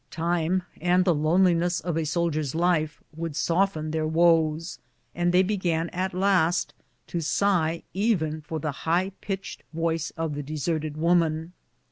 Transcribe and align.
Time, 0.09 0.63
and 0.81 1.05
the 1.05 1.13
loneliness 1.13 1.79
of 1.79 1.95
a 1.95 2.05
sol 2.07 2.31
dier's 2.31 2.55
life, 2.55 3.03
would 3.15 3.35
soften 3.35 3.91
their 3.91 4.07
woes, 4.07 4.79
and 5.13 5.31
they 5.31 5.43
began 5.43 5.89
at 5.89 6.11
last 6.11 6.73
to 7.05 7.21
sigh 7.21 7.83
even 7.93 8.41
for 8.41 8.59
the 8.59 8.71
high 8.87 9.11
pitched 9.21 9.61
voice 9.73 10.09
of 10.17 10.33
the 10.33 10.41
de 10.41 10.55
serted 10.55 10.97
woman. 10.97 11.53